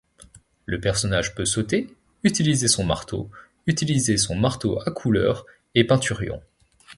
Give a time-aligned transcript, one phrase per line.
[0.65, 3.29] Le personnage peut sauter, utiliser son marteau,
[3.67, 6.41] utiliser son marteau à couleurs et Peinturion.